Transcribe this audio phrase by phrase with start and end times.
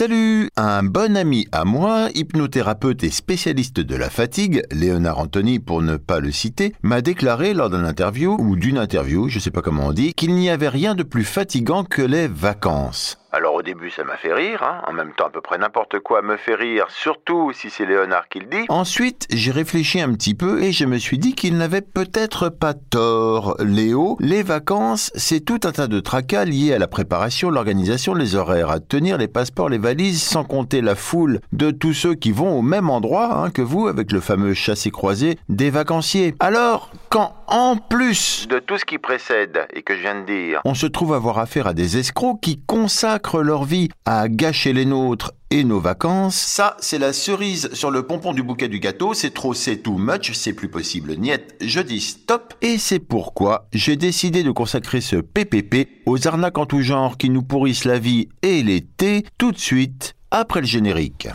[0.00, 5.82] Salut Un bon ami à moi, hypnothérapeute et spécialiste de la fatigue, Léonard Anthony pour
[5.82, 9.60] ne pas le citer, m'a déclaré lors d'un interview, ou d'une interview, je sais pas
[9.60, 13.19] comment on dit, qu'il n'y avait rien de plus fatigant que les vacances.
[13.32, 14.82] Alors au début ça m'a fait rire, hein.
[14.88, 18.28] en même temps à peu près n'importe quoi me fait rire, surtout si c'est Léonard
[18.28, 18.66] qui le dit.
[18.68, 22.74] Ensuite j'ai réfléchi un petit peu et je me suis dit qu'il n'avait peut-être pas
[22.74, 23.54] tort.
[23.60, 28.34] Léo, les vacances c'est tout un tas de tracas liés à la préparation, l'organisation, les
[28.34, 32.32] horaires à tenir, les passeports, les valises, sans compter la foule de tous ceux qui
[32.32, 36.34] vont au même endroit hein, que vous avec le fameux chassé-croisé des vacanciers.
[36.40, 40.60] Alors, quand en plus de tout ce qui précède et que je viens de dire,
[40.64, 44.84] on se trouve avoir affaire à des escrocs qui consacrent leur vie à gâcher les
[44.84, 49.14] nôtres et nos vacances, ça, c'est la cerise sur le pompon du bouquet du gâteau.
[49.14, 51.14] C'est trop, c'est too much, c'est plus possible.
[51.16, 52.54] Niet, je dis stop.
[52.62, 57.30] Et c'est pourquoi j'ai décidé de consacrer ce PPP aux arnaques en tout genre qui
[57.30, 61.28] nous pourrissent la vie et l'été tout de suite après le générique.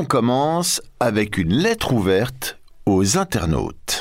[0.00, 4.00] On commence avec une lettre ouverte aux internautes.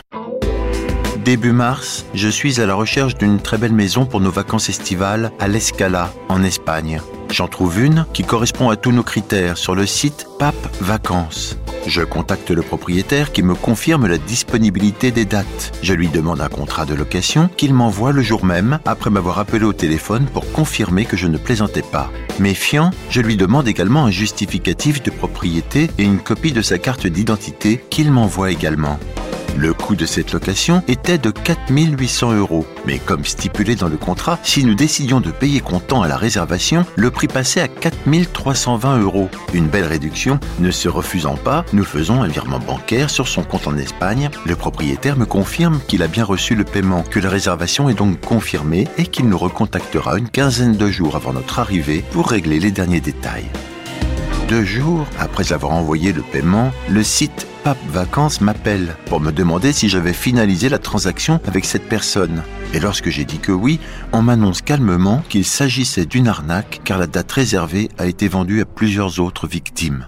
[1.25, 5.33] Début mars, je suis à la recherche d'une très belle maison pour nos vacances estivales
[5.39, 7.02] à l'Escala, en Espagne.
[7.31, 11.58] J'en trouve une qui correspond à tous nos critères sur le site Pape Vacances.
[11.85, 15.72] Je contacte le propriétaire qui me confirme la disponibilité des dates.
[15.81, 19.66] Je lui demande un contrat de location qu'il m'envoie le jour même après m'avoir appelé
[19.66, 22.11] au téléphone pour confirmer que je ne plaisantais pas.
[22.39, 27.07] Méfiant, je lui demande également un justificatif de propriété et une copie de sa carte
[27.07, 29.00] d'identité qu'il m'envoie également.
[29.58, 32.66] Le coût de cette location était de 4800 euros.
[32.86, 36.86] Mais comme stipulé dans le contrat, si nous décidions de payer comptant à la réservation,
[36.95, 39.30] le prix passait à 4320 euros.
[39.53, 40.40] Une belle réduction.
[40.59, 44.29] Ne se refusant pas, nous faisons un virement bancaire sur son compte en Espagne.
[44.46, 48.22] Le propriétaire me confirme qu'il a bien reçu le paiement, que la réservation est donc
[48.22, 52.72] confirmée et qu'il nous recontactera une quinzaine de jours avant notre arrivée pour régler les
[52.72, 53.50] derniers détails.
[54.47, 59.74] Deux jours après avoir envoyé le paiement, le site Pape Vacances m'appelle pour me demander
[59.74, 62.42] si j'avais finalisé la transaction avec cette personne.
[62.74, 63.80] Et lorsque j'ai dit que oui,
[64.14, 68.66] on m'annonce calmement qu'il s'agissait d'une arnaque car la date réservée a été vendue à
[68.66, 70.08] plusieurs autres victimes.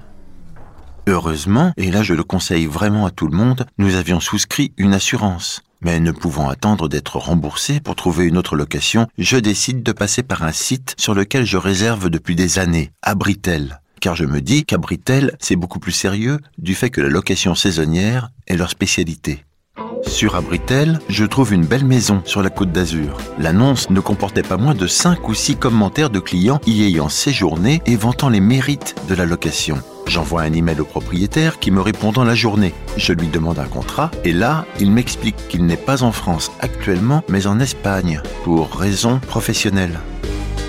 [1.07, 4.93] Heureusement, et là je le conseille vraiment à tout le monde, nous avions souscrit une
[4.93, 5.61] assurance.
[5.81, 10.23] Mais ne pouvant attendre d'être remboursé pour trouver une autre location, je décide de passer
[10.23, 14.65] par un site sur lequel je réserve depuis des années, Abritel car je me dis
[14.65, 19.45] qu'Abritel, c'est beaucoup plus sérieux du fait que la location saisonnière est leur spécialité.
[20.05, 23.17] Sur Abritel, je trouve une belle maison sur la côte d'Azur.
[23.37, 27.81] L'annonce ne comportait pas moins de 5 ou 6 commentaires de clients y ayant séjourné
[27.85, 29.77] et vantant les mérites de la location.
[30.07, 32.73] J'envoie un email au propriétaire qui me répond dans la journée.
[32.97, 37.23] Je lui demande un contrat et là, il m'explique qu'il n'est pas en France actuellement
[37.29, 39.99] mais en Espagne pour raisons professionnelles.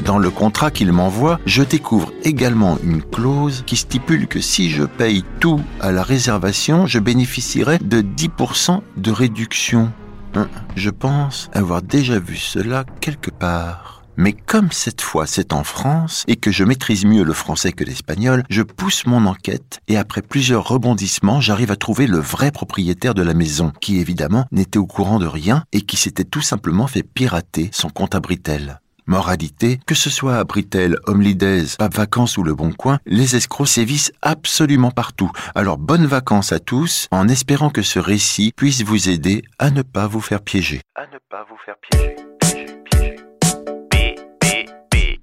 [0.05, 4.83] Dans le contrat qu'il m'envoie, je découvre également une clause qui stipule que si je
[4.83, 9.93] paye tout à la réservation, je bénéficierai de 10% de réduction.
[10.35, 14.03] Hein, je pense avoir déjà vu cela quelque part.
[14.17, 17.85] Mais comme cette fois c'est en France et que je maîtrise mieux le français que
[17.85, 23.15] l'espagnol, je pousse mon enquête et après plusieurs rebondissements, j'arrive à trouver le vrai propriétaire
[23.15, 26.89] de la maison, qui évidemment n'était au courant de rien et qui s'était tout simplement
[26.89, 28.81] fait pirater son compte à Britel.
[29.13, 33.69] Moralité, que ce soit à Britel, Homelidaise, Pape Vacances ou Le Bon Coin, les escrocs
[33.69, 35.31] sévissent absolument partout.
[35.55, 39.83] Alors bonnes vacances à tous, en espérant que ce récit puisse vous aider à ne
[39.83, 40.81] pas vous faire piéger.
[40.95, 42.17] À ne pas vous faire piéger.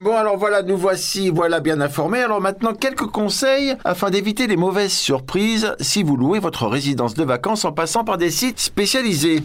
[0.01, 2.21] Bon alors voilà, nous voici, voilà bien informés.
[2.21, 7.23] Alors maintenant quelques conseils afin d'éviter les mauvaises surprises si vous louez votre résidence de
[7.23, 9.41] vacances en passant par des sites spécialisés.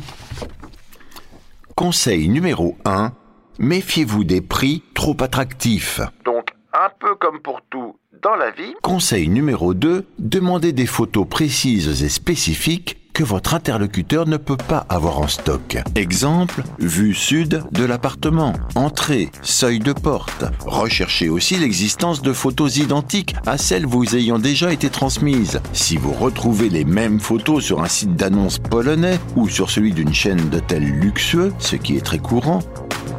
[1.74, 3.14] Conseil numéro 1
[3.58, 6.00] Méfiez-vous des prix trop attractifs.
[6.24, 8.74] Donc, un peu comme pour tout dans la vie.
[8.82, 14.84] Conseil numéro 2, demandez des photos précises et spécifiques que votre interlocuteur ne peut pas
[14.88, 15.78] avoir en stock.
[15.94, 20.44] Exemple, vue sud de l'appartement, entrée, seuil de porte.
[20.66, 25.60] Recherchez aussi l'existence de photos identiques à celles vous ayant déjà été transmises.
[25.72, 30.12] Si vous retrouvez les mêmes photos sur un site d'annonce polonais ou sur celui d'une
[30.12, 32.62] chaîne d'hôtels luxueux, ce qui est très courant,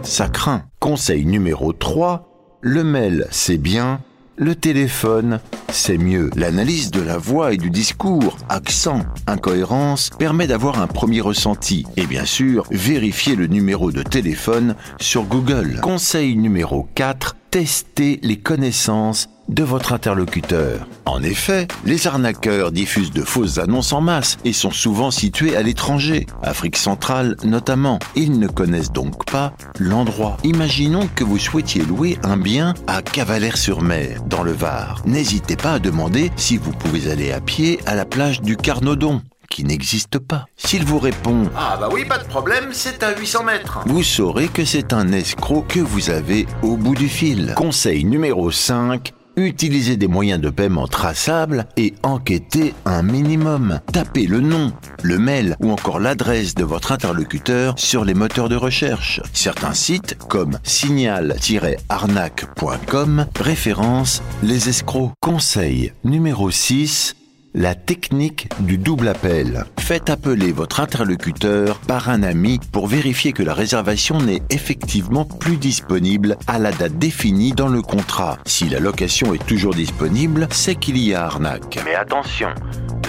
[0.03, 0.63] ça craint.
[0.79, 3.99] Conseil numéro 3, le mail c'est bien,
[4.37, 5.39] le téléphone,
[5.69, 6.29] c'est mieux.
[6.35, 11.85] L'analyse de la voix et du discours, accent, incohérence, permet d'avoir un premier ressenti.
[11.95, 15.79] Et bien sûr, vérifier le numéro de téléphone sur Google.
[15.81, 20.87] Conseil numéro 4, tester les connaissances de votre interlocuteur.
[21.05, 25.61] En effet, les arnaqueurs diffusent de fausses annonces en masse et sont souvent situés à
[25.61, 27.99] l'étranger, Afrique centrale notamment.
[28.15, 30.37] Ils ne connaissent donc pas l'endroit.
[30.43, 35.01] Imaginons que vous souhaitiez louer un bien à Cavalère-sur-Mer, dans le Var.
[35.05, 39.21] N'hésitez pas à demander si vous pouvez aller à pied à la plage du Carnodon
[39.49, 40.45] qui n'existe pas.
[40.57, 43.79] S'il vous répond Ah bah oui, pas de problème, c'est à 800 mètres.
[43.85, 47.53] Vous saurez que c'est un escroc que vous avez au bout du fil.
[47.55, 49.13] Conseil numéro 5.
[49.37, 53.81] Utilisez des moyens de paiement traçables et enquêtez un minimum.
[53.91, 54.71] Tapez le nom,
[55.03, 59.21] le mail ou encore l'adresse de votre interlocuteur sur les moteurs de recherche.
[59.33, 65.11] Certains sites comme signal-arnaque.com référencent les escrocs.
[65.21, 67.15] Conseil numéro 6
[67.55, 69.63] la technique du double appel.
[69.79, 75.55] Faites appeler votre interlocuteur par un ami pour vérifier que la réservation n'est effectivement plus
[75.55, 78.37] disponible à la date définie dans le contrat.
[78.45, 81.79] Si la location est toujours disponible, c'est qu'il y a arnaque.
[81.85, 82.49] Mais attention,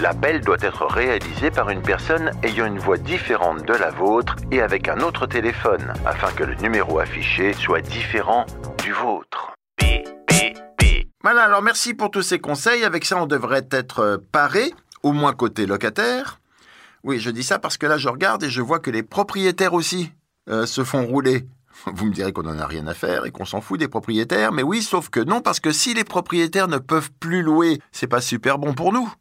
[0.01, 4.61] l'appel doit être réalisé par une personne ayant une voix différente de la vôtre et
[4.61, 8.47] avec un autre téléphone, afin que le numéro affiché soit différent
[8.85, 9.57] du vôtre.
[11.27, 12.85] Voilà, alors merci pour tous ces conseils.
[12.85, 16.39] Avec ça, on devrait être euh, paré, au moins côté locataire.
[17.03, 19.75] Oui, je dis ça parce que là, je regarde et je vois que les propriétaires
[19.75, 20.13] aussi
[20.49, 21.45] euh, se font rouler.
[21.87, 24.53] Vous me direz qu'on n'en a rien à faire et qu'on s'en fout des propriétaires,
[24.53, 28.07] mais oui, sauf que non, parce que si les propriétaires ne peuvent plus louer, c'est
[28.07, 29.13] pas super bon pour nous,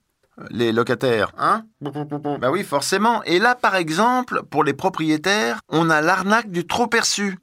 [0.51, 1.63] les locataires, hein?
[2.37, 3.23] Bah oui, forcément.
[3.23, 7.39] Et là, par exemple, pour les propriétaires, on a l'arnaque du trop perçu.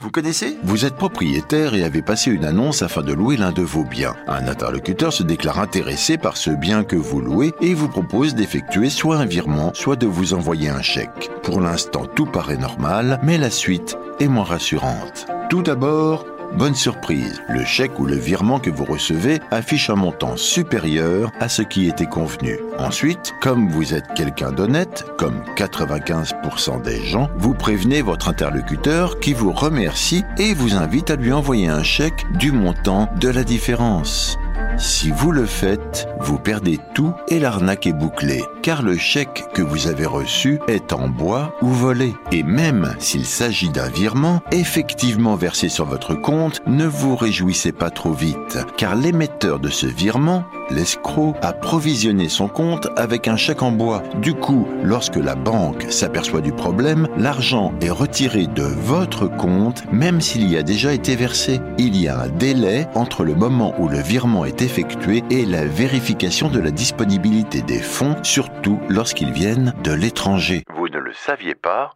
[0.00, 3.62] Vous connaissez Vous êtes propriétaire et avez passé une annonce afin de louer l'un de
[3.62, 4.14] vos biens.
[4.28, 8.90] Un interlocuteur se déclare intéressé par ce bien que vous louez et vous propose d'effectuer
[8.90, 11.30] soit un virement, soit de vous envoyer un chèque.
[11.42, 15.26] Pour l'instant, tout paraît normal, mais la suite est moins rassurante.
[15.50, 20.36] Tout d'abord, Bonne surprise, le chèque ou le virement que vous recevez affiche un montant
[20.36, 22.58] supérieur à ce qui était convenu.
[22.78, 29.34] Ensuite, comme vous êtes quelqu'un d'honnête, comme 95% des gens, vous prévenez votre interlocuteur qui
[29.34, 34.38] vous remercie et vous invite à lui envoyer un chèque du montant de la différence.
[34.78, 39.60] Si vous le faites, vous perdez tout et l'arnaque est bouclée, car le chèque que
[39.60, 42.14] vous avez reçu est en bois ou volé.
[42.30, 47.90] Et même s'il s'agit d'un virement effectivement versé sur votre compte, ne vous réjouissez pas
[47.90, 53.62] trop vite, car l'émetteur de ce virement l'escroc a provisionné son compte avec un chèque
[53.62, 54.02] en bois.
[54.20, 60.20] Du coup, lorsque la banque s'aperçoit du problème, l'argent est retiré de votre compte même
[60.20, 61.60] s'il y a déjà été versé.
[61.78, 65.64] Il y a un délai entre le moment où le virement est effectué et la
[65.64, 70.64] vérification de la disponibilité des fonds, surtout lorsqu'ils viennent de l'étranger.
[70.74, 71.94] Vous ne le saviez pas?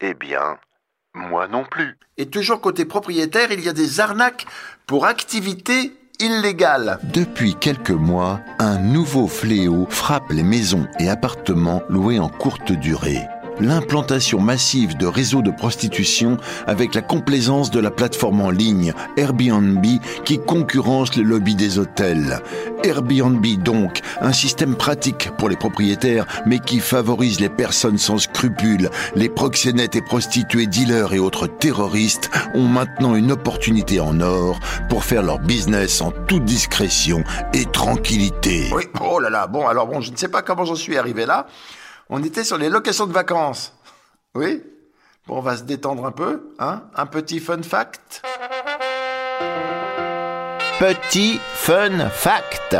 [0.00, 0.58] Eh bien,
[1.14, 1.98] moi non plus.
[2.16, 4.46] Et toujours côté propriétaire, il y a des arnaques
[4.86, 6.98] pour activités illégales.
[7.02, 13.26] Depuis quelques mois, un nouveau fléau frappe les maisons et appartements loués en courte durée
[13.60, 16.36] l'implantation massive de réseaux de prostitution
[16.66, 19.84] avec la complaisance de la plateforme en ligne Airbnb
[20.24, 22.40] qui concurrence le lobby des hôtels.
[22.82, 28.90] Airbnb donc, un système pratique pour les propriétaires mais qui favorise les personnes sans scrupules.
[29.14, 35.04] Les proxénètes et prostituées, dealers et autres terroristes ont maintenant une opportunité en or pour
[35.04, 38.70] faire leur business en toute discrétion et tranquillité.
[38.72, 41.26] Oui, oh là là, bon alors bon, je ne sais pas comment j'en suis arrivé
[41.26, 41.46] là.
[42.12, 43.72] On était sur les locations de vacances.
[44.34, 44.60] Oui?
[45.28, 46.82] Bon, on va se détendre un peu, hein?
[46.96, 48.22] Un petit fun fact
[50.80, 52.76] Petit fun fact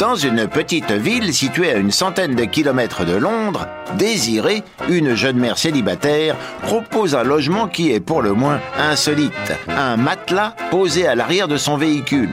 [0.00, 3.66] dans une petite ville située à une centaine de kilomètres de Londres,
[3.98, 9.52] Désirée, une jeune mère célibataire, propose un logement qui est pour le moins insolite.
[9.68, 12.30] Un matelas posé à l'arrière de son véhicule.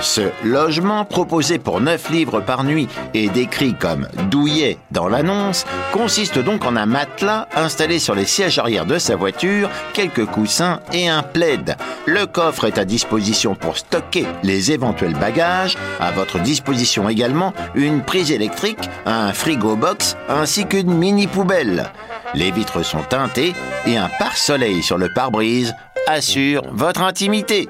[0.00, 6.38] Ce logement, proposé pour 9 livres par nuit et décrit comme douillet dans l'annonce, consiste
[6.38, 11.08] donc en un matelas installé sur les sièges arrière de sa voiture, quelques coussins et
[11.08, 11.76] un plaid.
[12.06, 18.02] Le coffre est à disposition pour stocker les éventuels bagages, à votre disposition également une
[18.02, 21.90] prise électrique, un frigo box ainsi qu'une mini poubelle.
[22.34, 23.54] Les vitres sont teintées
[23.86, 25.74] et un pare-soleil sur le pare-brise
[26.06, 27.68] assure votre intimité.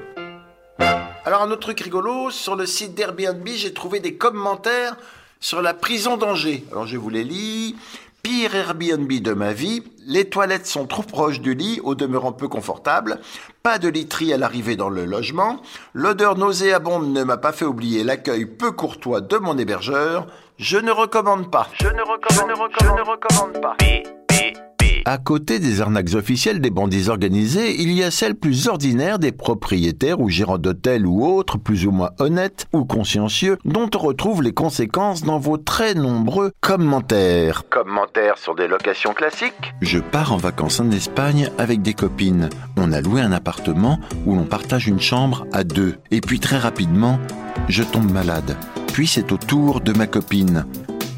[1.25, 4.95] Alors un autre truc rigolo, sur le site d'Airbnb, j'ai trouvé des commentaires
[5.39, 6.65] sur la prison d'Angers.
[6.71, 7.75] Alors je vous les lis.
[8.21, 12.49] Pire Airbnb de ma vie, les toilettes sont trop proches du lit, au demeurant peu
[12.49, 13.21] confortable,
[13.63, 15.61] pas de literie à l'arrivée dans le logement,
[15.93, 20.91] l'odeur nauséabonde ne m'a pas fait oublier l'accueil peu courtois de mon hébergeur, je ne
[20.91, 21.69] recommande pas.
[21.79, 23.77] Je ne recommande, je ne recommande, je ne recommande pas.
[25.05, 29.31] À côté des arnaques officielles des bandits organisés, il y a celles plus ordinaires des
[29.31, 34.43] propriétaires ou gérants d'hôtels ou autres, plus ou moins honnêtes ou consciencieux, dont on retrouve
[34.43, 37.63] les conséquences dans vos très nombreux commentaires.
[37.69, 39.73] Commentaires sur des locations classiques?
[39.81, 42.49] Je pars en vacances en Espagne avec des copines.
[42.77, 45.95] On a loué un appartement où l'on partage une chambre à deux.
[46.11, 47.19] Et puis très rapidement,
[47.67, 48.57] je tombe malade.
[48.93, 50.65] Puis c'est au tour de ma copine.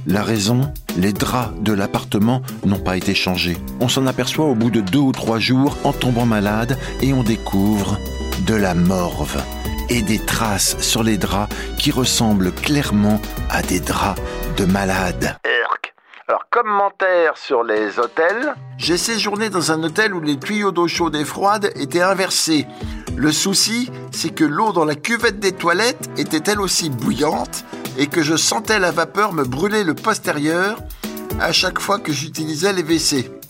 [0.08, 3.58] La raison, les draps de l'appartement n'ont pas été changés.
[3.80, 7.24] On s'en aperçoit au bout de deux ou trois jours en tombant malade et on
[7.24, 7.98] découvre
[8.46, 9.42] de la morve
[9.90, 13.20] et des traces sur les draps qui ressemblent clairement
[13.50, 14.22] à des draps
[14.58, 15.38] de malade.
[16.28, 18.56] Alors, commentaire sur les hôtels.
[18.78, 22.68] J'ai séjourné dans un hôtel où les tuyaux d'eau chaude et froide étaient inversés.
[23.18, 27.66] Le souci, c'est que l'eau dans la cuvette des toilettes était elle aussi bouillante
[27.98, 30.80] et que je sentais la vapeur me brûler le postérieur
[31.40, 33.41] à chaque fois que j'utilisais les WC.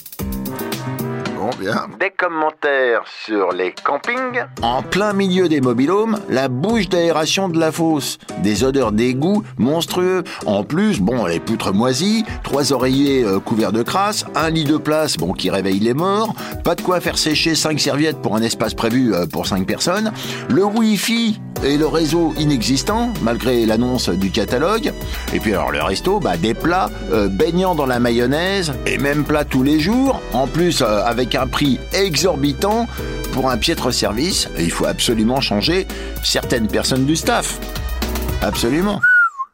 [1.41, 1.88] Bon, bien.
[2.00, 4.45] Des commentaires sur les campings.
[4.62, 8.19] En plein milieu des mobilhomes, la bouche d'aération de la fosse.
[8.43, 10.24] Des odeurs d'égout monstrueux.
[10.45, 14.77] En plus, bon, les poutres moisies, trois oreillers euh, couverts de crasse, un lit de
[14.77, 18.43] place, bon, qui réveille les morts, pas de quoi faire sécher cinq serviettes pour un
[18.43, 20.13] espace prévu euh, pour cinq personnes,
[20.48, 24.91] le Wi-Fi et le réseau inexistant, malgré l'annonce du catalogue.
[25.33, 29.24] Et puis alors le resto, bah, des plats euh, baignant dans la mayonnaise, et même
[29.24, 32.88] plats tous les jours, en plus euh, avec un prix exorbitant
[33.33, 34.50] pour un piètre service.
[34.57, 35.88] Il faut absolument changer
[36.23, 37.59] certaines personnes du staff.
[38.41, 39.01] Absolument.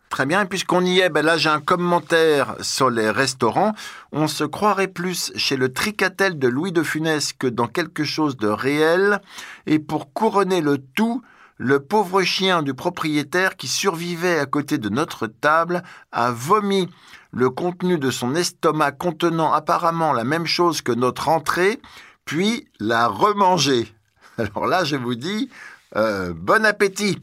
[0.10, 3.74] Très bien, et puisqu'on y est, ben là j'ai un commentaire sur les restaurants.
[4.12, 8.38] On se croirait plus chez le tricatel de Louis de Funès que dans quelque chose
[8.38, 9.20] de réel.
[9.66, 11.22] Et pour couronner le tout,
[11.58, 16.88] le pauvre chien du propriétaire qui survivait à côté de notre table a vomi
[17.32, 21.80] le contenu de son estomac contenant apparemment la même chose que notre entrée,
[22.26, 23.88] puis l'a remangé.
[24.38, 25.50] Alors là, je vous dis,
[25.96, 27.20] euh, bon appétit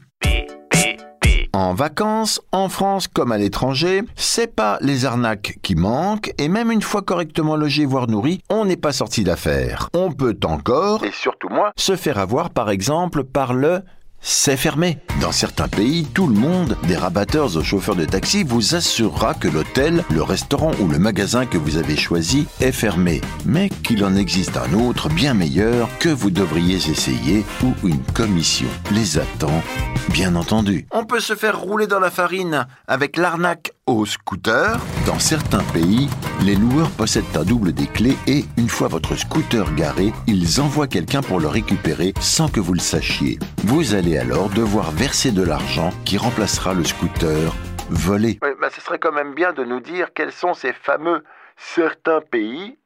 [1.53, 6.71] En vacances, en France comme à l'étranger, c'est pas les arnaques qui manquent, et même
[6.71, 9.89] une fois correctement logé voire nourri, on n'est pas sorti d'affaire.
[9.93, 13.81] On peut encore, Et surtout moi, se faire avoir par exemple par le
[14.25, 14.97] c'est fermé.
[15.21, 19.47] Dans certains pays, tout le monde, des rabatteurs aux chauffeurs de taxi, vous assurera que
[19.47, 24.15] l'hôtel, le restaurant ou le magasin que vous avez choisi est fermé, mais qu'il en
[24.15, 29.61] existe un autre bien meilleur que vous devriez essayer ou une commission les attend,
[30.09, 30.87] bien entendu.
[30.91, 34.79] on peut se faire rouler dans la farine avec l'arnaque au scooter.
[35.05, 36.09] Dans certains pays,
[36.43, 40.87] les loueurs possèdent un double des clés et, une fois votre scooter garé, ils envoient
[40.87, 43.37] quelqu'un pour le récupérer sans que vous le sachiez.
[43.63, 47.53] Vous allez alors devoir verser de l'argent qui remplacera le scooter
[47.89, 48.39] volé.
[48.41, 51.23] Oui, bah, ce serait quand même bien de nous dire quels sont ces fameux
[51.55, 52.77] certains pays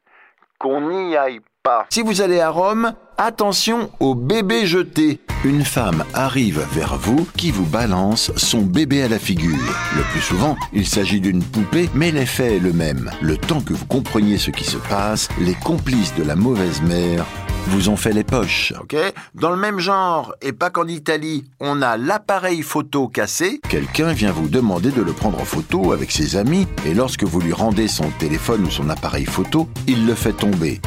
[0.58, 1.86] qu'on n'y aille pas.
[1.88, 5.20] Si vous allez à Rome, attention au bébé jeté.
[5.42, 9.56] Une femme arrive vers vous qui vous balance son bébé à la figure.
[9.96, 13.10] Le plus souvent, il s'agit d'une poupée, mais l'effet est le même.
[13.22, 17.24] Le temps que vous compreniez ce qui se passe, les complices de la mauvaise mère
[17.66, 18.72] vous ont fait les poches.
[19.34, 23.60] Dans le même genre, et pas qu'en Italie, on a l'appareil photo cassé.
[23.68, 27.40] Quelqu'un vient vous demander de le prendre en photo avec ses amis et lorsque vous
[27.40, 30.80] lui rendez son téléphone ou son appareil photo, il le fait tomber.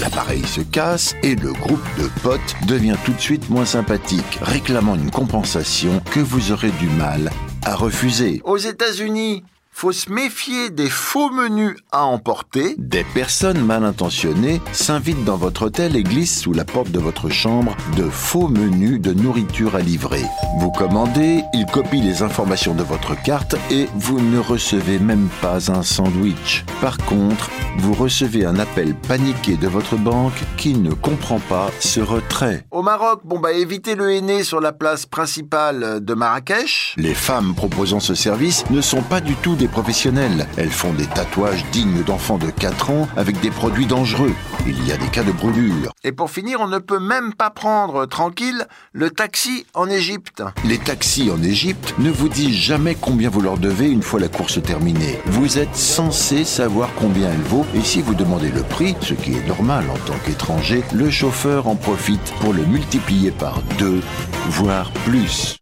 [0.00, 4.94] L'appareil se casse et le groupe de potes devient tout de suite moins sympathique, réclamant
[4.94, 7.30] une compensation que vous aurez du mal
[7.64, 8.42] à refuser.
[8.44, 9.42] Aux États-Unis,
[9.78, 12.74] faut se méfier des faux menus à emporter.
[12.78, 17.28] Des personnes mal intentionnées s'invitent dans votre hôtel et glissent sous la porte de votre
[17.28, 20.24] chambre de faux menus de nourriture à livrer.
[20.60, 25.70] Vous commandez, ils copient les informations de votre carte et vous ne recevez même pas
[25.70, 26.64] un sandwich.
[26.80, 32.00] Par contre, vous recevez un appel paniqué de votre banque qui ne comprend pas ce
[32.00, 32.64] retrait.
[32.70, 36.94] Au Maroc, bon bah évitez le henné sur la place principale de Marrakech.
[36.96, 40.46] Les femmes proposant ce service ne sont pas du tout des professionnels.
[40.56, 44.34] Elles font des tatouages dignes d'enfants de 4 ans avec des produits dangereux.
[44.66, 45.92] Il y a des cas de brûlure.
[46.04, 50.42] Et pour finir, on ne peut même pas prendre tranquille le taxi en Égypte.
[50.64, 54.28] Les taxis en Égypte ne vous disent jamais combien vous leur devez une fois la
[54.28, 55.18] course terminée.
[55.26, 59.34] Vous êtes censé savoir combien elle vaut et si vous demandez le prix, ce qui
[59.34, 64.00] est normal en tant qu'étranger, le chauffeur en profite pour le multiplier par deux,
[64.48, 65.58] voire plus.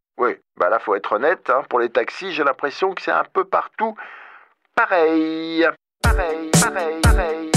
[0.79, 3.97] Faut être honnête, hein, pour les taxis, j'ai l'impression que c'est un peu partout
[4.75, 5.67] pareil.
[6.03, 7.51] Pareil, pareil, pareil.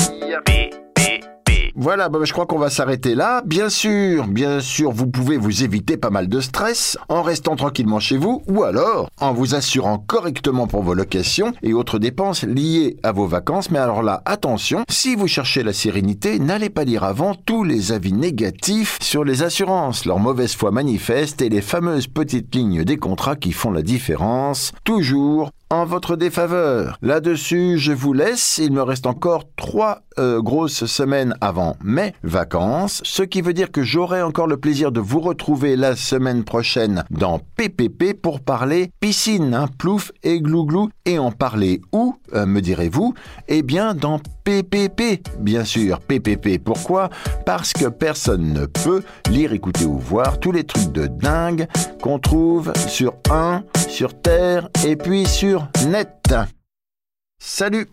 [1.79, 3.43] Voilà, bah, je crois qu'on va s'arrêter là.
[3.45, 7.99] Bien sûr, bien sûr, vous pouvez vous éviter pas mal de stress en restant tranquillement
[7.99, 12.97] chez vous ou alors en vous assurant correctement pour vos locations et autres dépenses liées
[13.03, 13.69] à vos vacances.
[13.69, 17.91] Mais alors là, attention, si vous cherchez la sérénité, n'allez pas lire avant tous les
[17.91, 22.97] avis négatifs sur les assurances, leur mauvaise foi manifeste et les fameuses petites lignes des
[22.97, 24.71] contrats qui font la différence.
[24.83, 26.97] Toujours en votre défaveur.
[27.01, 28.57] Là-dessus, je vous laisse.
[28.57, 33.71] Il me reste encore trois euh, grosses semaines avant mai, vacances, ce qui veut dire
[33.71, 38.91] que j'aurai encore le plaisir de vous retrouver la semaine prochaine dans PPP pour parler
[38.99, 40.89] piscine, hein, plouf et glouglou.
[41.05, 43.13] Et en parler où, euh, me direz-vous?
[43.47, 45.99] Eh bien, dans PPP, bien sûr.
[45.99, 47.09] PPP, pourquoi?
[47.45, 51.67] Parce que personne ne peut lire, écouter ou voir tous les trucs de dingue
[52.01, 56.33] qu'on trouve sur un, sur Terre et puis sur net.
[57.37, 57.89] Salut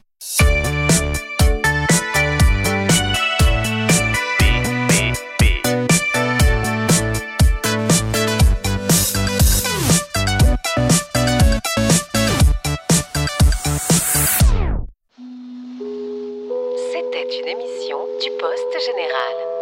[18.45, 19.53] Poste Général.